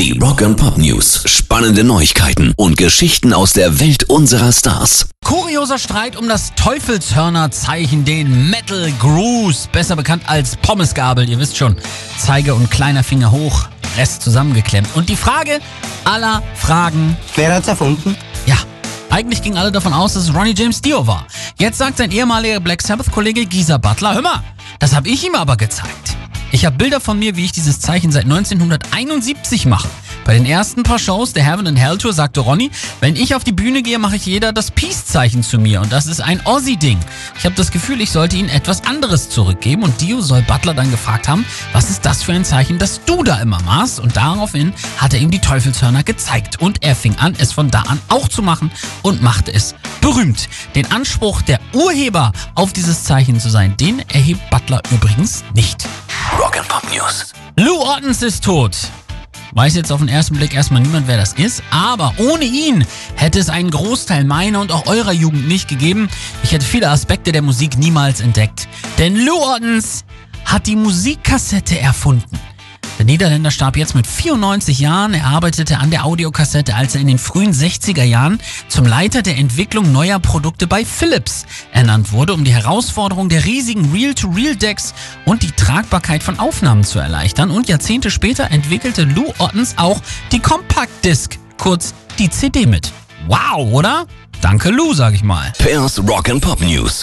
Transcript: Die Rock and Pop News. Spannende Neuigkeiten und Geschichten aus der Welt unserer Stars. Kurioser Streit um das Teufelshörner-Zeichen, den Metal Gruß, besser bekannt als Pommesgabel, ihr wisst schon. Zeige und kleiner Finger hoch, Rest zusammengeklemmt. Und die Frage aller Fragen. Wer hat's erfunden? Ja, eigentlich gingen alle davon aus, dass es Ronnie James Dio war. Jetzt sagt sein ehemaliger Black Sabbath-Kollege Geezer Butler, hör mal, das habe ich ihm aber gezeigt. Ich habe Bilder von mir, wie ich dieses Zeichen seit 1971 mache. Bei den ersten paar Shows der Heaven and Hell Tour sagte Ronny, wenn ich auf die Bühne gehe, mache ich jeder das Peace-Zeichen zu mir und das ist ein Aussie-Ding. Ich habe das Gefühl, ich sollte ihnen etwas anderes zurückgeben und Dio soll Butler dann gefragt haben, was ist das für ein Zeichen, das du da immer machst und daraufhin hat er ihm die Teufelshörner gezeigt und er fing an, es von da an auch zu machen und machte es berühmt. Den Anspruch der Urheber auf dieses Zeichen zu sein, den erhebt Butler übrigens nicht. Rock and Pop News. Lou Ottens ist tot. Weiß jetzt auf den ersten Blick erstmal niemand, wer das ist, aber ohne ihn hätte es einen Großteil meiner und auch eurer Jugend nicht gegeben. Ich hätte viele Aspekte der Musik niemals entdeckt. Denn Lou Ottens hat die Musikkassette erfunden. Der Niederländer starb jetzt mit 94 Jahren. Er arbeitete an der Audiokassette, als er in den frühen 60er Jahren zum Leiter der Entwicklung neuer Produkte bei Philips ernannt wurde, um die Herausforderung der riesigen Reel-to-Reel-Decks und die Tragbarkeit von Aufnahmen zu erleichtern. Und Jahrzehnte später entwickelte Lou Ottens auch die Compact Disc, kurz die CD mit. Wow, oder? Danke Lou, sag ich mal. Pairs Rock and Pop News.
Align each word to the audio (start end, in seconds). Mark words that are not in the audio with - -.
Die 0.00 0.18
Rock 0.18 0.40
and 0.40 0.56
Pop 0.56 0.78
News. 0.78 1.24
Spannende 1.26 1.84
Neuigkeiten 1.84 2.54
und 2.56 2.78
Geschichten 2.78 3.34
aus 3.34 3.52
der 3.52 3.80
Welt 3.80 4.04
unserer 4.04 4.50
Stars. 4.50 5.10
Kurioser 5.22 5.78
Streit 5.78 6.16
um 6.16 6.26
das 6.26 6.54
Teufelshörner-Zeichen, 6.54 8.06
den 8.06 8.48
Metal 8.48 8.90
Gruß, 8.98 9.68
besser 9.70 9.96
bekannt 9.96 10.22
als 10.24 10.56
Pommesgabel, 10.56 11.28
ihr 11.28 11.38
wisst 11.38 11.58
schon. 11.58 11.76
Zeige 12.16 12.54
und 12.54 12.70
kleiner 12.70 13.04
Finger 13.04 13.30
hoch, 13.30 13.66
Rest 13.98 14.22
zusammengeklemmt. 14.22 14.88
Und 14.94 15.10
die 15.10 15.16
Frage 15.16 15.60
aller 16.04 16.42
Fragen. 16.54 17.14
Wer 17.36 17.56
hat's 17.56 17.68
erfunden? 17.68 18.16
Ja, 18.46 18.56
eigentlich 19.10 19.42
gingen 19.42 19.58
alle 19.58 19.70
davon 19.70 19.92
aus, 19.92 20.14
dass 20.14 20.22
es 20.22 20.34
Ronnie 20.34 20.54
James 20.56 20.80
Dio 20.80 21.06
war. 21.06 21.26
Jetzt 21.58 21.76
sagt 21.76 21.98
sein 21.98 22.10
ehemaliger 22.10 22.58
Black 22.60 22.80
Sabbath-Kollege 22.80 23.44
Geezer 23.44 23.78
Butler, 23.78 24.14
hör 24.14 24.22
mal, 24.22 24.42
das 24.78 24.94
habe 24.94 25.10
ich 25.10 25.26
ihm 25.26 25.34
aber 25.34 25.58
gezeigt. 25.58 26.09
Ich 26.52 26.64
habe 26.64 26.76
Bilder 26.76 27.00
von 27.00 27.16
mir, 27.16 27.36
wie 27.36 27.44
ich 27.44 27.52
dieses 27.52 27.78
Zeichen 27.78 28.10
seit 28.10 28.24
1971 28.24 29.66
mache. 29.66 29.88
Bei 30.24 30.34
den 30.34 30.44
ersten 30.44 30.82
paar 30.82 30.98
Shows 30.98 31.32
der 31.32 31.44
Heaven 31.44 31.68
and 31.68 31.78
Hell 31.78 31.96
Tour 31.96 32.12
sagte 32.12 32.40
Ronny, 32.40 32.70
wenn 33.00 33.14
ich 33.14 33.36
auf 33.36 33.44
die 33.44 33.52
Bühne 33.52 33.82
gehe, 33.82 34.00
mache 34.00 34.16
ich 34.16 34.26
jeder 34.26 34.52
das 34.52 34.72
Peace-Zeichen 34.72 35.44
zu 35.44 35.58
mir 35.58 35.80
und 35.80 35.92
das 35.92 36.06
ist 36.06 36.20
ein 36.20 36.44
Aussie-Ding. 36.44 36.98
Ich 37.38 37.44
habe 37.44 37.54
das 37.54 37.70
Gefühl, 37.70 38.00
ich 38.00 38.10
sollte 38.10 38.36
ihnen 38.36 38.48
etwas 38.48 38.84
anderes 38.84 39.30
zurückgeben 39.30 39.84
und 39.84 40.00
Dio 40.00 40.20
soll 40.20 40.42
Butler 40.42 40.74
dann 40.74 40.90
gefragt 40.90 41.28
haben, 41.28 41.46
was 41.72 41.88
ist 41.88 42.04
das 42.04 42.22
für 42.22 42.32
ein 42.32 42.44
Zeichen, 42.44 42.78
das 42.78 43.00
du 43.06 43.22
da 43.22 43.40
immer 43.40 43.62
machst 43.62 44.00
und 44.00 44.16
daraufhin 44.16 44.72
hat 44.98 45.14
er 45.14 45.20
ihm 45.20 45.30
die 45.30 45.38
Teufelshörner 45.38 46.02
gezeigt 46.02 46.60
und 46.60 46.82
er 46.82 46.96
fing 46.96 47.14
an, 47.16 47.34
es 47.38 47.52
von 47.52 47.70
da 47.70 47.82
an 47.82 48.00
auch 48.08 48.28
zu 48.28 48.42
machen 48.42 48.72
und 49.02 49.22
machte 49.22 49.54
es 49.54 49.76
berühmt. 50.00 50.48
Den 50.74 50.90
Anspruch 50.90 51.42
der 51.42 51.60
Urheber 51.72 52.32
auf 52.56 52.72
dieses 52.72 53.04
Zeichen 53.04 53.38
zu 53.38 53.50
sein, 53.50 53.76
den 53.76 54.00
erhebt 54.08 54.50
Butler 54.50 54.82
übrigens 54.90 55.44
nicht. 55.54 55.86
Rock 56.40 56.56
and 56.56 56.68
Pop 56.68 56.82
News. 56.90 57.34
Lou 57.56 57.82
Ottens 57.82 58.22
ist 58.22 58.42
tot. 58.42 58.74
Weiß 59.52 59.74
jetzt 59.74 59.92
auf 59.92 59.98
den 59.98 60.08
ersten 60.08 60.36
Blick 60.36 60.54
erstmal 60.54 60.80
niemand, 60.80 61.06
wer 61.06 61.18
das 61.18 61.34
ist, 61.34 61.62
aber 61.70 62.14
ohne 62.16 62.44
ihn 62.44 62.86
hätte 63.14 63.38
es 63.38 63.50
einen 63.50 63.70
Großteil 63.70 64.24
meiner 64.24 64.60
und 64.60 64.72
auch 64.72 64.86
eurer 64.86 65.12
Jugend 65.12 65.48
nicht 65.48 65.68
gegeben. 65.68 66.08
Ich 66.42 66.52
hätte 66.52 66.64
viele 66.64 66.88
Aspekte 66.88 67.30
der 67.30 67.42
Musik 67.42 67.76
niemals 67.76 68.22
entdeckt. 68.22 68.68
Denn 68.96 69.16
Lou 69.16 69.36
Ottens 69.36 70.06
hat 70.46 70.66
die 70.66 70.76
Musikkassette 70.76 71.78
erfunden. 71.78 72.38
Der 73.00 73.06
Niederländer 73.06 73.50
starb 73.50 73.78
jetzt 73.78 73.94
mit 73.94 74.06
94 74.06 74.78
Jahren. 74.78 75.14
Er 75.14 75.24
arbeitete 75.24 75.78
an 75.78 75.90
der 75.90 76.04
Audiokassette, 76.04 76.74
als 76.74 76.94
er 76.94 77.00
in 77.00 77.06
den 77.06 77.16
frühen 77.16 77.54
60er 77.54 78.02
Jahren 78.02 78.38
zum 78.68 78.84
Leiter 78.84 79.22
der 79.22 79.38
Entwicklung 79.38 79.90
neuer 79.90 80.18
Produkte 80.18 80.66
bei 80.66 80.84
Philips 80.84 81.46
ernannt 81.72 82.12
wurde, 82.12 82.34
um 82.34 82.44
die 82.44 82.52
Herausforderung 82.52 83.30
der 83.30 83.46
riesigen 83.46 83.90
Reel-to-Reel-Decks 83.90 84.92
und 85.24 85.42
die 85.42 85.52
Tragbarkeit 85.52 86.22
von 86.22 86.38
Aufnahmen 86.38 86.84
zu 86.84 86.98
erleichtern. 86.98 87.50
Und 87.50 87.70
Jahrzehnte 87.70 88.10
später 88.10 88.50
entwickelte 88.50 89.04
Lou 89.04 89.32
Ottens 89.38 89.78
auch 89.78 90.02
die 90.30 90.40
Compact 90.40 91.02
Disc, 91.02 91.38
kurz 91.56 91.94
die 92.18 92.28
CD 92.28 92.66
mit. 92.66 92.92
Wow, 93.28 93.72
oder? 93.72 94.04
Danke 94.42 94.68
Lou, 94.68 94.92
sag 94.92 95.14
ich 95.14 95.22
mal. 95.22 95.50
Pairs 95.56 95.98
Rock 96.06 96.28
and 96.28 96.42
Pop 96.42 96.60
News. 96.60 96.98